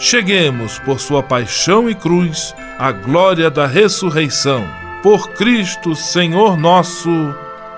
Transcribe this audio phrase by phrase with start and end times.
[0.00, 4.66] cheguemos, por sua paixão e cruz, à glória da ressurreição.
[5.02, 7.10] Por Cristo, Senhor nosso.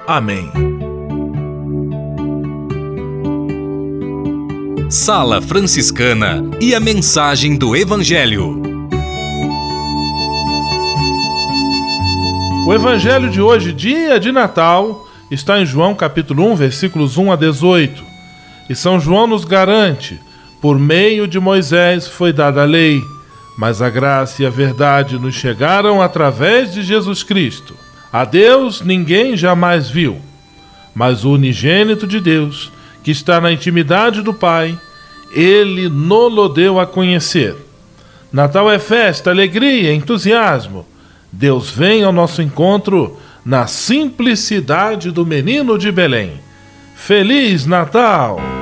[0.06, 0.51] Amém.
[4.89, 8.62] Sala Franciscana e a mensagem do Evangelho.
[12.64, 17.36] O evangelho de hoje, dia de Natal, está em João capítulo 1, versículos 1 a
[17.36, 18.05] 18.
[18.70, 20.20] E São João nos garante:
[20.62, 23.05] por meio de Moisés foi dada a lei,
[23.58, 27.74] mas a graça e a verdade nos chegaram através de Jesus Cristo.
[28.10, 30.18] A Deus ninguém jamais viu,
[30.95, 32.72] mas o unigênito de Deus,
[33.02, 34.78] que está na intimidade do Pai,
[35.33, 37.56] ele nolo deu a conhecer.
[38.33, 40.86] Natal é festa, alegria, entusiasmo
[41.33, 46.33] Deus vem ao nosso encontro na simplicidade do menino de Belém.
[46.95, 48.61] Feliz Natal!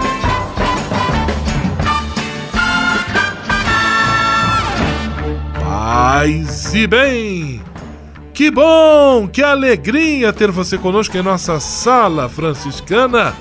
[6.13, 7.63] Paz e bem!
[8.33, 13.33] Que bom, que alegria ter você conosco em nossa Sala Franciscana,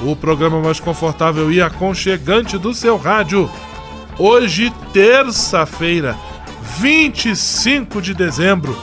[0.00, 3.48] o programa mais confortável e aconchegante do seu rádio.
[4.18, 6.16] Hoje, terça-feira,
[6.80, 8.76] 25 de dezembro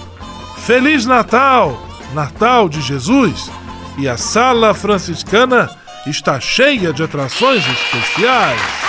[0.59, 1.78] Feliz Natal!
[2.14, 3.52] Natal de Jesus!
[3.97, 5.70] E a Sala Franciscana
[6.08, 8.89] está cheia de atrações especiais.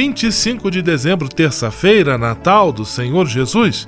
[0.00, 3.86] 25 de dezembro, terça-feira, Natal do Senhor Jesus.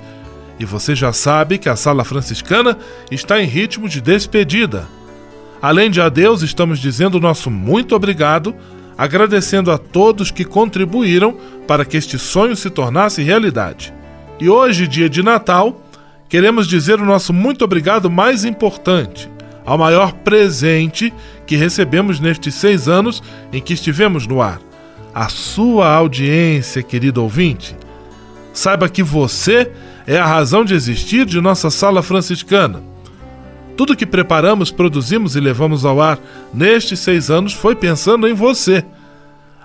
[0.59, 2.77] E você já sabe que a Sala Franciscana
[3.09, 4.87] está em ritmo de despedida.
[5.59, 8.53] Além de adeus, estamos dizendo nosso muito obrigado,
[8.95, 11.35] agradecendo a todos que contribuíram
[11.67, 13.91] para que este sonho se tornasse realidade.
[14.39, 15.81] E hoje, dia de Natal,
[16.29, 19.27] queremos dizer o nosso muito obrigado mais importante,
[19.65, 21.11] ao maior presente
[21.47, 24.59] que recebemos nestes seis anos em que estivemos no ar
[25.13, 27.75] a sua audiência, querido ouvinte.
[28.51, 29.71] Saiba que você
[30.07, 32.81] é a razão de existir de nossa sala franciscana.
[33.77, 36.19] Tudo que preparamos, produzimos e levamos ao ar
[36.53, 38.83] nestes seis anos foi pensando em você.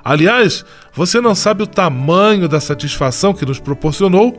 [0.04, 4.38] Aliás, você não sabe o tamanho da satisfação que nos proporcionou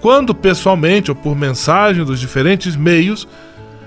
[0.00, 3.28] quando, pessoalmente ou por mensagem dos diferentes meios,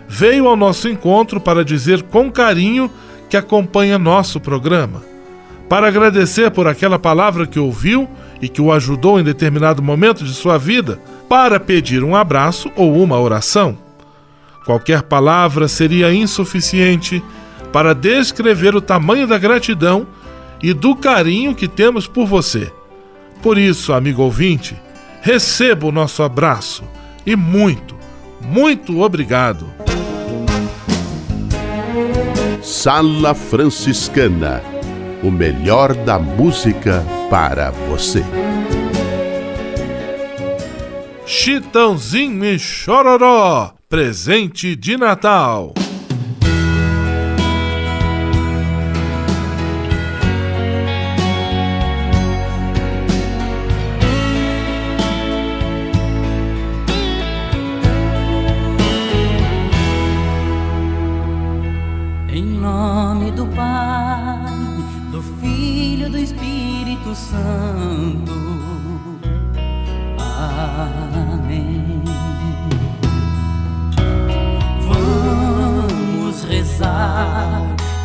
[0.07, 2.89] veio ao nosso encontro para dizer com carinho
[3.29, 5.14] que acompanha nosso programa
[5.69, 8.07] para agradecer por aquela palavra que ouviu
[8.41, 13.01] e que o ajudou em determinado momento de sua vida, para pedir um abraço ou
[13.01, 13.77] uma oração.
[14.65, 17.23] Qualquer palavra seria insuficiente
[17.71, 20.07] para descrever o tamanho da gratidão
[20.61, 22.71] e do carinho que temos por você.
[23.41, 24.75] Por isso, amigo ouvinte,
[25.21, 26.83] receba o nosso abraço
[27.25, 27.95] e muito,
[28.41, 29.67] muito obrigado.
[32.61, 34.74] Sala Franciscana
[35.25, 38.23] o melhor da música para você.
[41.25, 45.73] Chitãozinho e Chororó, presente de Natal.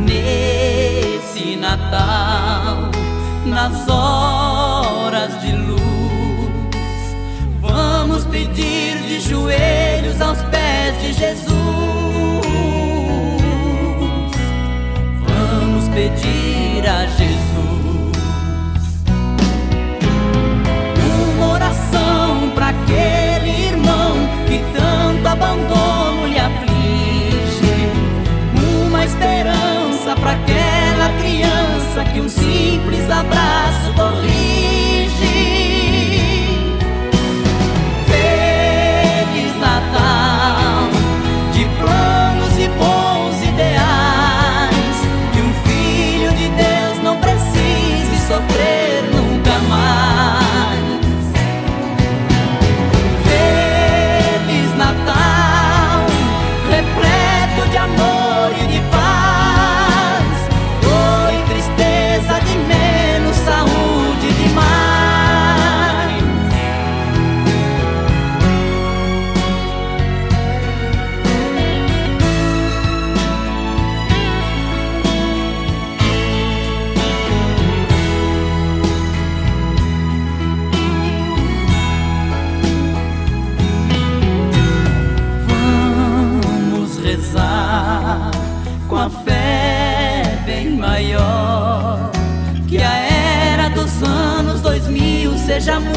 [0.00, 2.90] Nesse Natal,
[3.46, 5.80] nas horas de luz,
[7.60, 11.99] vamos pedir de joelhos aos pés de Jesus.
[16.00, 17.60] Pedir a Jesus
[22.70, 24.16] aquele irmão
[24.46, 27.90] que tanto abandono lhe aflige.
[28.86, 34.39] Uma esperança para aquela criança que um simples abraço corrige.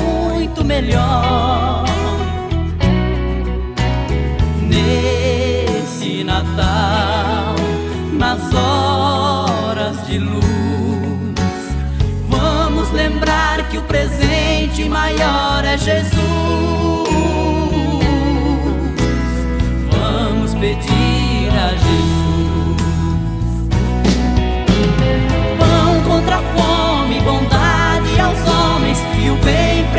[0.03, 1.85] Muito melhor.
[4.61, 7.55] Nesse Natal,
[8.13, 10.43] nas horas de luz,
[12.29, 16.13] vamos lembrar que o presente maior é Jesus.
[19.91, 22.22] Vamos pedir a Jesus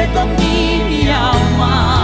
[0.04, 2.03] bem predomine ao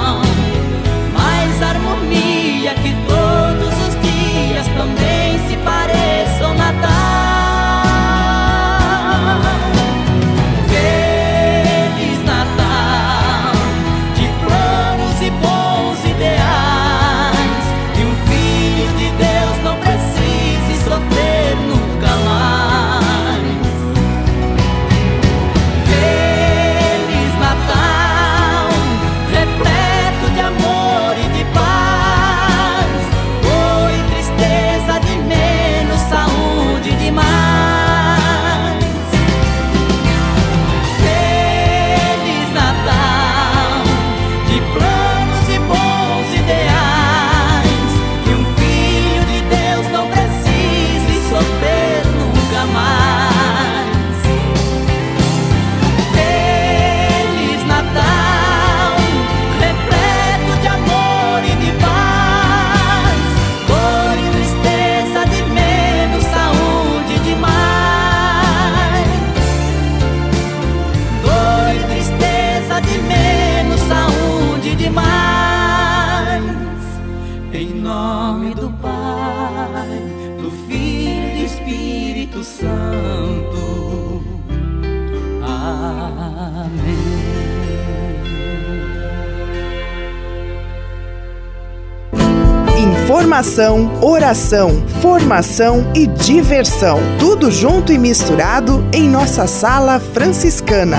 [92.78, 96.98] Informação, oração, formação e diversão.
[97.18, 100.98] Tudo junto e misturado em nossa sala franciscana.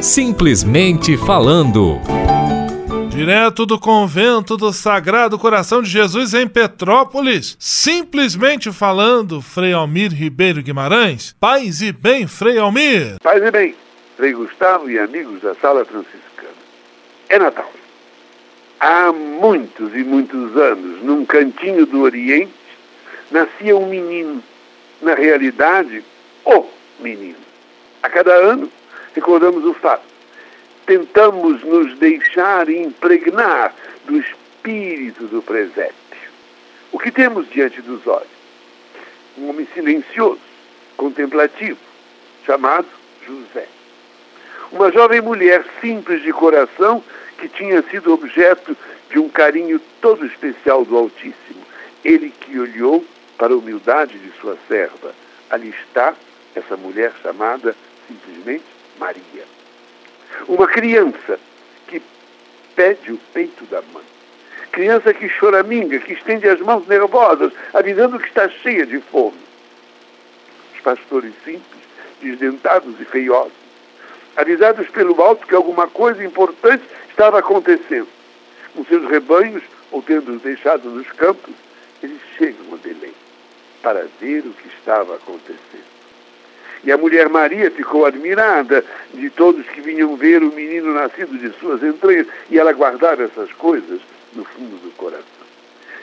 [0.00, 1.98] Simplesmente falando.
[3.08, 10.60] Direto do convento do Sagrado Coração de Jesus em Petrópolis, simplesmente falando, Frei Almir Ribeiro
[10.62, 11.34] Guimarães.
[11.38, 13.14] Paz e bem, Frei Almir.
[13.22, 13.83] Paz e bem.
[14.16, 16.54] Frei Gustavo e amigos da Sala Franciscana.
[17.28, 17.70] É Natal.
[18.78, 22.52] Há muitos e muitos anos, num cantinho do Oriente,
[23.30, 24.42] nascia um menino.
[25.02, 26.04] Na realidade,
[26.44, 26.64] o
[27.00, 27.38] menino.
[28.04, 28.70] A cada ano,
[29.14, 30.04] recordamos o fato.
[30.86, 35.94] Tentamos nos deixar impregnar do espírito do presépio.
[36.92, 38.28] O que temos diante dos olhos?
[39.36, 40.40] Um homem silencioso,
[40.96, 41.78] contemplativo,
[42.46, 42.86] chamado
[43.26, 43.66] José
[44.74, 47.02] uma jovem mulher simples de coração
[47.38, 48.76] que tinha sido objeto
[49.08, 51.62] de um carinho todo especial do Altíssimo.
[52.04, 53.04] Ele que olhou
[53.38, 55.14] para a humildade de sua serva.
[55.48, 56.12] Ali está
[56.56, 57.76] essa mulher chamada
[58.08, 58.64] simplesmente
[58.98, 59.44] Maria.
[60.48, 61.38] Uma criança
[61.86, 62.02] que
[62.74, 64.04] pede o peito da mãe.
[64.72, 69.38] Criança que choraminga, que estende as mãos nervosas, avisando que está cheia de fome.
[70.74, 71.84] Os pastores simples,
[72.20, 73.63] desdentados e feiosos,
[74.36, 78.08] avisados pelo alto que alguma coisa importante estava acontecendo.
[78.74, 81.54] Com seus rebanhos, ou tendo-os deixado nos campos,
[82.02, 83.12] eles chegam a Belém
[83.82, 85.94] para ver o que estava acontecendo.
[86.82, 91.50] E a mulher Maria ficou admirada de todos que vinham ver o menino nascido de
[91.58, 94.00] suas entranhas, e ela guardava essas coisas
[94.34, 95.24] no fundo do coração.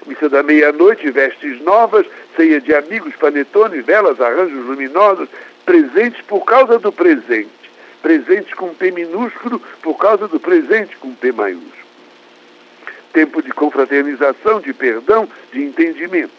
[0.07, 5.29] Missa da meia-noite, vestes novas, ceia de amigos, panetones, velas, arranjos luminosos,
[5.65, 7.60] presentes por causa do presente
[8.01, 11.71] presente com P minúsculo por causa do presente com P maiúsculo.
[13.13, 16.31] Tempo de confraternização, de perdão, de entendimento.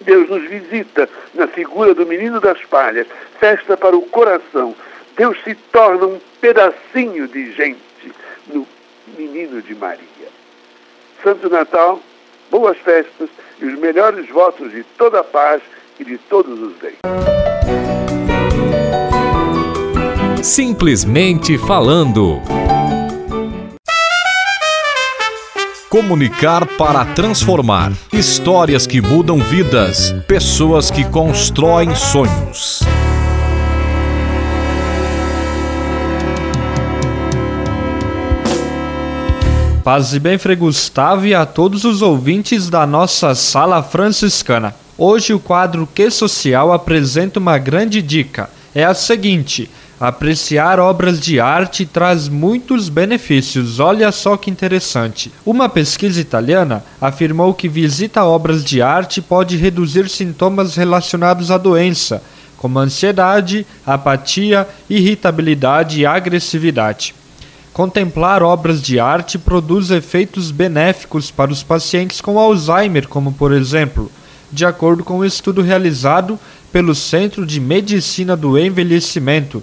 [0.00, 3.06] Deus nos visita na figura do menino das palhas,
[3.38, 4.74] festa para o coração.
[5.16, 8.12] Deus se torna um pedacinho de gente
[8.46, 8.66] no
[9.16, 10.02] menino de Maria.
[11.22, 12.00] Santo Natal,
[12.50, 13.28] boas festas
[13.60, 15.62] e os melhores votos de toda a paz
[15.98, 17.41] e de todos os bens.
[20.42, 22.40] Simplesmente falando.
[25.88, 27.92] Comunicar para transformar.
[28.12, 30.12] Histórias que mudam vidas.
[30.26, 32.80] Pessoas que constroem sonhos.
[39.84, 44.74] Paz e bem, Frei Gustavo e a todos os ouvintes da nossa Sala Franciscana.
[44.98, 48.50] Hoje o quadro Que Social apresenta uma grande dica.
[48.74, 49.70] É a seguinte:
[50.02, 53.78] apreciar obras de arte traz muitos benefícios.
[53.78, 55.30] Olha só que interessante.
[55.46, 62.20] Uma pesquisa italiana afirmou que visita obras de arte pode reduzir sintomas relacionados à doença,
[62.56, 67.14] como ansiedade, apatia, irritabilidade e agressividade.
[67.72, 74.10] Contemplar obras de arte produz efeitos benéficos para os pacientes com Alzheimer, como por exemplo,
[74.50, 76.36] de acordo com um estudo realizado
[76.72, 79.62] pelo Centro de Medicina do Envelhecimento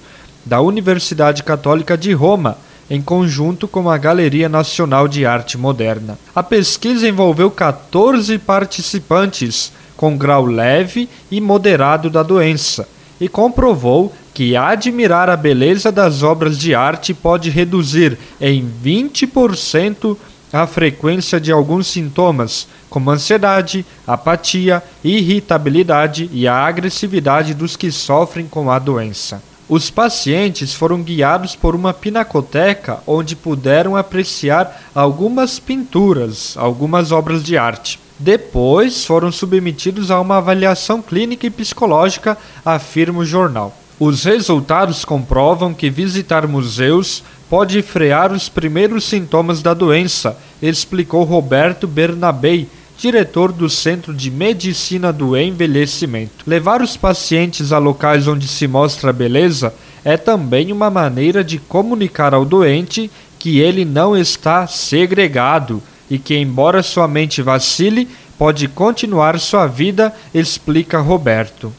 [0.50, 2.58] da Universidade Católica de Roma,
[2.90, 6.18] em conjunto com a Galeria Nacional de Arte Moderna.
[6.36, 12.90] A pesquisa envolveu 14 participantes com grau leve e moderado da doença
[13.22, 20.18] e comprovou que admirar a beleza das obras de arte pode reduzir em 20%
[20.52, 28.48] a frequência de alguns sintomas, como ansiedade, apatia, irritabilidade e a agressividade dos que sofrem
[28.48, 29.44] com a doença.
[29.70, 37.56] Os pacientes foram guiados por uma pinacoteca onde puderam apreciar algumas pinturas, algumas obras de
[37.56, 38.00] arte.
[38.18, 43.78] Depois foram submetidos a uma avaliação clínica e psicológica, afirma o jornal.
[44.00, 51.86] Os resultados comprovam que visitar museus pode frear os primeiros sintomas da doença, explicou Roberto
[51.88, 52.68] Bernabei,
[53.00, 56.44] diretor do Centro de Medicina do Envelhecimento.
[56.46, 61.58] Levar os pacientes a locais onde se mostra a beleza é também uma maneira de
[61.58, 63.10] comunicar ao doente
[63.40, 65.82] que ele não está segregado
[66.12, 68.06] e que, embora sua mente vacile,
[68.38, 71.72] pode continuar sua vida, explica Roberto.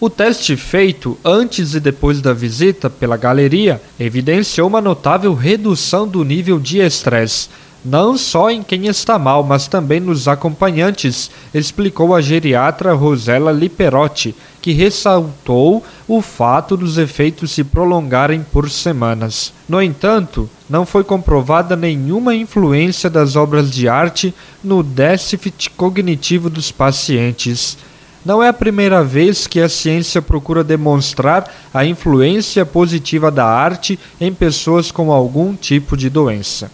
[0.00, 6.24] O teste feito antes e depois da visita pela galeria evidenciou uma notável redução do
[6.24, 7.48] nível de estresse,
[7.84, 14.34] não só em quem está mal, mas também nos acompanhantes, explicou a geriatra Rosela Liperotti,
[14.62, 19.52] que ressaltou o fato dos efeitos se prolongarem por semanas.
[19.68, 26.72] No entanto, não foi comprovada nenhuma influência das obras de arte no déficit cognitivo dos
[26.72, 27.76] pacientes.
[28.24, 33.98] Não é a primeira vez que a ciência procura demonstrar a influência positiva da arte
[34.18, 36.70] em pessoas com algum tipo de doença.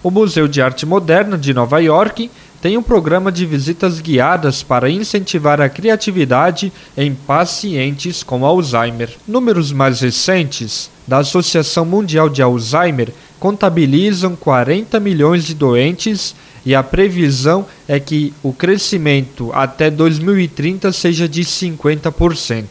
[0.00, 2.30] O Museu de Arte Moderna de Nova York
[2.62, 9.10] tem um programa de visitas guiadas para incentivar a criatividade em pacientes com Alzheimer.
[9.26, 16.34] Números mais recentes da Associação Mundial de Alzheimer contabilizam 40 milhões de doentes
[16.64, 22.66] e a previsão é que o crescimento até 2030 seja de 50%.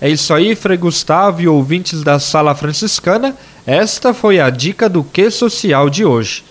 [0.00, 3.36] É isso aí, Frei Gustavo e ouvintes da Sala Franciscana.
[3.64, 6.42] Esta foi a dica do Que Social de hoje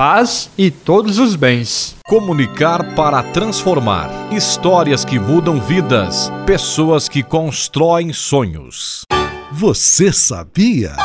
[0.00, 1.94] paz e todos os bens.
[2.08, 4.08] Comunicar para transformar.
[4.32, 6.32] Histórias que mudam vidas.
[6.46, 9.02] Pessoas que constroem sonhos.
[9.52, 10.96] Você sabia?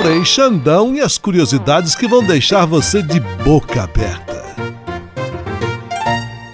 [0.00, 4.44] Frei Xandão e as curiosidades que vão deixar você de boca aberta.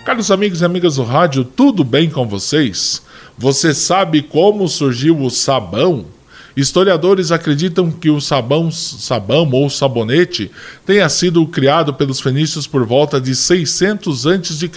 [0.02, 3.02] Caros amigos e amigas do rádio, tudo bem com vocês?
[3.36, 6.06] Você sabe como surgiu o sabão?
[6.56, 10.52] Historiadores acreditam que o sabão, sabão ou sabonete
[10.86, 14.70] tenha sido criado pelos fenícios por volta de 600 a.C.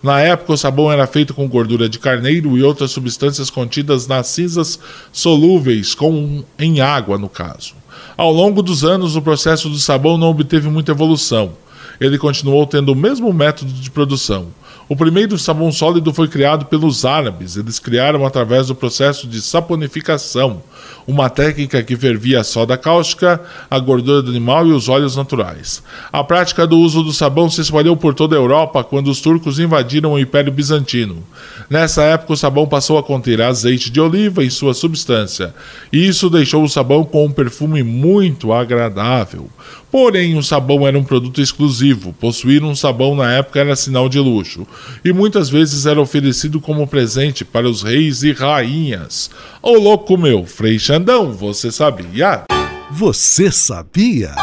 [0.00, 4.28] Na época, o sabão era feito com gordura de carneiro e outras substâncias contidas nas
[4.28, 4.78] cinzas
[5.12, 7.74] solúveis, com, em água, no caso.
[8.16, 11.54] Ao longo dos anos, o processo do sabão não obteve muita evolução.
[12.00, 14.48] Ele continuou tendo o mesmo método de produção.
[14.86, 17.56] O primeiro sabão sólido foi criado pelos árabes.
[17.56, 20.62] Eles criaram através do processo de saponificação,
[21.06, 25.82] uma técnica que fervia a soda cáustica, a gordura do animal e os óleos naturais.
[26.12, 29.58] A prática do uso do sabão se espalhou por toda a Europa quando os turcos
[29.58, 31.24] invadiram o Império Bizantino.
[31.70, 35.54] Nessa época, o sabão passou a conter azeite de oliva em sua substância,
[35.90, 39.48] e isso deixou o sabão com um perfume muito agradável.
[39.94, 42.12] Porém, o sabão era um produto exclusivo.
[42.14, 44.66] Possuir um sabão na época era sinal de luxo.
[45.04, 49.30] e muitas vezes era oferecido como presente para os reis e rainhas.
[49.62, 52.42] Ô louco meu, Frei Xandão, você sabia?
[52.90, 54.34] Você sabia?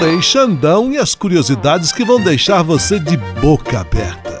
[0.00, 4.40] Frei Xandão e as curiosidades que vão deixar você de boca aberta.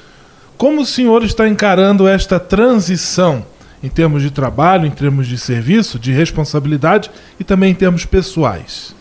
[0.60, 3.43] Como o senhor está encarando esta transição
[3.82, 8.93] em termos de trabalho, em termos de serviço, de responsabilidade e também em termos pessoais?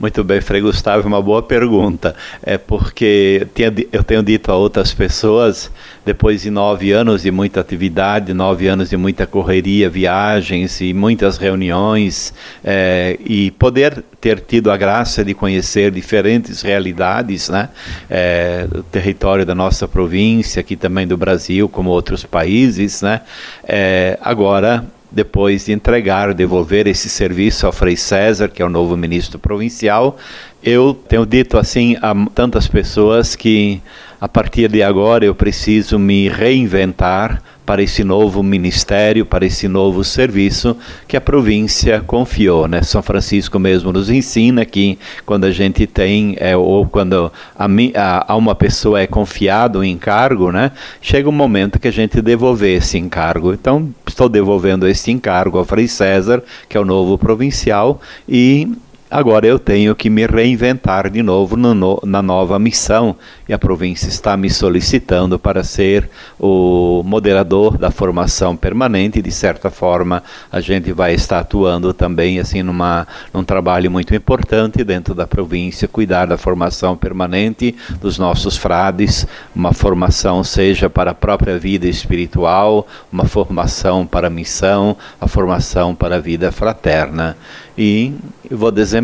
[0.00, 2.16] Muito bem, Frei Gustavo, uma boa pergunta.
[2.42, 3.46] É porque
[3.92, 5.70] eu tenho dito a outras pessoas,
[6.04, 11.38] depois de nove anos de muita atividade, nove anos de muita correria, viagens e muitas
[11.38, 17.68] reuniões, é, e poder ter tido a graça de conhecer diferentes realidades, né?
[18.08, 23.20] É, território da nossa província, aqui também do Brasil, como outros países, né?
[23.66, 28.96] É, agora depois de entregar, devolver esse serviço ao Frei César, que é o novo
[28.96, 30.18] ministro provincial,
[30.64, 33.82] eu tenho dito assim a tantas pessoas que
[34.18, 40.04] a partir de agora eu preciso me reinventar para esse novo ministério, para esse novo
[40.04, 42.66] serviço que a província confiou.
[42.66, 42.82] Né?
[42.82, 48.36] São Francisco mesmo nos ensina que quando a gente tem, é, ou quando a, a,
[48.36, 50.72] uma pessoa é confiado um encargo, né?
[51.00, 53.52] chega um momento que a gente devolver esse encargo.
[53.52, 58.68] Então, estou devolvendo esse encargo ao Frei César, que é o novo provincial, e
[59.14, 63.14] agora eu tenho que me reinventar de novo no, na nova missão
[63.48, 69.22] e a província está me solicitando para ser o moderador da formação permanente.
[69.22, 74.82] De certa forma, a gente vai estar atuando também assim numa, num trabalho muito importante
[74.82, 81.14] dentro da província, cuidar da formação permanente dos nossos frades, uma formação seja para a
[81.14, 87.36] própria vida espiritual, uma formação para a missão, a formação para a vida fraterna
[87.76, 88.14] e
[88.50, 89.03] vou desempenhar,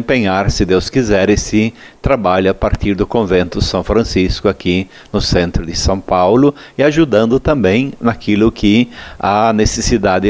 [0.51, 5.77] se Deus quiser, esse trabalho a partir do convento São Francisco aqui no centro de
[5.77, 10.29] São Paulo e ajudando também naquilo que a necessidade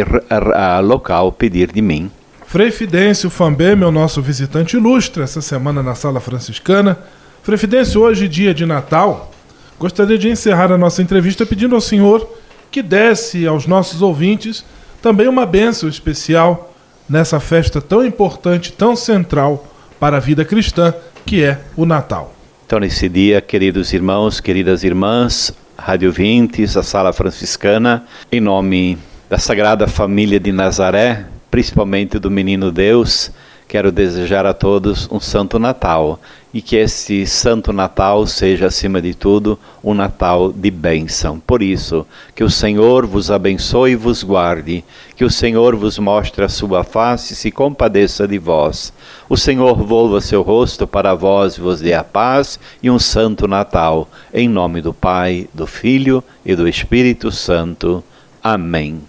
[0.83, 2.11] local pedir de mim.
[2.47, 6.99] Frei Fidêncio Fambé, meu nosso visitante ilustre essa semana na Sala Franciscana.
[7.43, 9.31] Frei Fidêncio, hoje dia de Natal,
[9.79, 12.29] gostaria de encerrar a nossa entrevista pedindo ao senhor
[12.71, 14.65] que desse aos nossos ouvintes
[15.01, 16.70] também uma bênção especial
[17.11, 19.67] nessa festa tão importante, tão central
[19.99, 20.95] para a vida cristã,
[21.27, 22.33] que é o Natal.
[22.65, 28.97] Então, nesse dia, queridos irmãos, queridas irmãs, Rádio Vintes, a Sala Franciscana, em nome
[29.29, 33.33] da Sagrada Família de Nazaré, principalmente do Menino Deus,
[33.71, 36.19] quero desejar a todos um Santo Natal
[36.53, 41.39] e que esse Santo Natal seja, acima de tudo, um Natal de bênção.
[41.39, 42.05] Por isso,
[42.35, 46.83] que o Senhor vos abençoe e vos guarde, que o Senhor vos mostre a sua
[46.83, 48.93] face e se compadeça de vós.
[49.29, 53.47] O Senhor volva seu rosto para vós e vos dê a paz e um Santo
[53.47, 54.09] Natal.
[54.35, 58.03] Em nome do Pai, do Filho e do Espírito Santo.
[58.43, 59.01] Amém.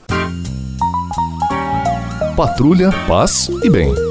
[2.35, 4.10] Patrulha, paz e bem.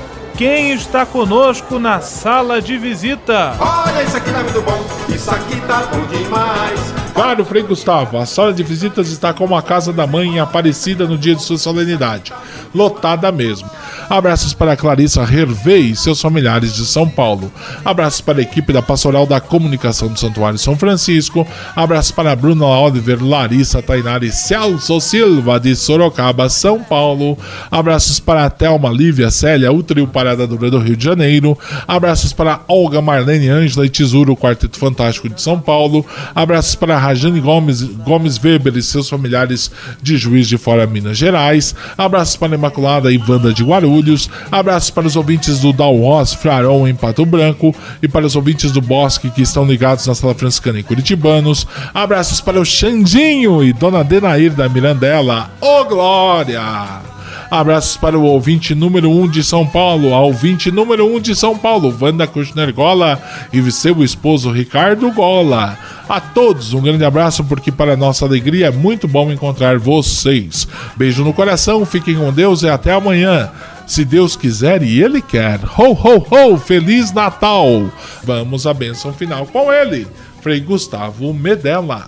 [0.37, 3.55] quem está conosco na sala de visita.
[3.59, 6.93] Olha, isso aqui tá muito bom, isso aqui tá bom demais.
[7.13, 11.05] Claro, Frei Gustavo, a sala de visitas está como a casa da mãe em Aparecida
[11.05, 12.33] no dia de sua solenidade.
[12.73, 13.69] Lotada mesmo.
[14.11, 17.49] Abraços para Clarissa Hervey e seus familiares de São Paulo.
[17.85, 21.47] Abraços para a equipe da Pastoral da Comunicação do Santuário São Francisco.
[21.73, 27.37] Abraços para Bruna Oliver, Larissa Tainari Celso Silva de Sorocaba, São Paulo.
[27.71, 31.57] Abraços para Thelma Lívia Célia, o trio Parada Dura do Rio de Janeiro.
[31.87, 36.05] Abraços para Olga Marlene Ângela e Tesouro, Quarteto Fantástico de São Paulo.
[36.35, 39.71] Abraços para Rajane Gomes, Gomes Weber e seus familiares
[40.01, 41.73] de Juiz de Fora, Minas Gerais.
[41.97, 44.00] Abraços para Imaculada e Wanda de Guarulhos.
[44.01, 44.29] Guarulhos.
[44.51, 48.81] Abraços para os ouvintes do Dalwas Frarão em Pato Branco e para os ouvintes do
[48.81, 51.67] Bosque que estão ligados na Sala Franciscana em Curitibanos.
[51.93, 55.51] Abraços para o Xandinho e Dona Denair da Mirandela.
[55.61, 57.11] Ô Glória!
[57.49, 61.19] Abraços para o ouvinte número 1 um de São Paulo, a ouvinte número 1 um
[61.19, 65.77] de São Paulo, Wanda Kushner Gola e seu esposo Ricardo Gola.
[66.07, 70.65] A todos um grande abraço, porque para nossa alegria é muito bom encontrar vocês.
[70.95, 73.49] Beijo no coração, fiquem com Deus e até amanhã
[73.87, 75.59] se Deus quiser e Ele quer.
[75.77, 76.57] Ho, ho, ho!
[76.57, 77.89] Feliz Natal!
[78.23, 80.07] Vamos à bênção final com ele,
[80.41, 82.07] Frei Gustavo Medella.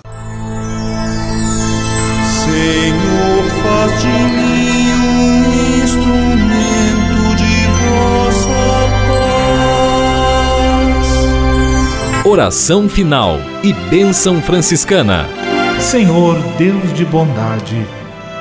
[2.44, 8.64] Senhor, faz de mim um instrumento de vossa
[12.22, 12.26] paz.
[12.26, 15.28] Oração final e bênção franciscana.
[15.80, 17.86] Senhor, Deus de bondade,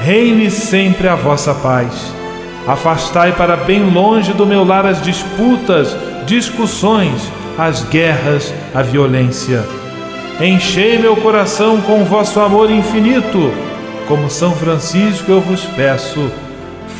[0.00, 2.12] reine sempre a vossa paz.
[2.66, 9.64] Afastai para bem longe do meu lar as disputas, discussões, as guerras, a violência.
[10.40, 13.52] Enchei meu coração com vosso amor infinito.
[14.08, 16.30] Como São Francisco eu vos peço,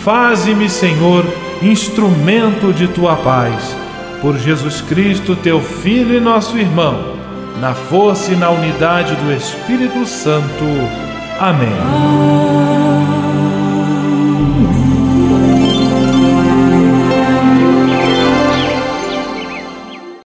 [0.04, 1.24] faze-me, Senhor,
[1.62, 3.74] instrumento de tua paz.
[4.20, 7.16] Por Jesus Cristo, teu Filho e nosso irmão,
[7.60, 10.64] na força e na unidade do Espírito Santo.
[11.40, 12.60] Amém.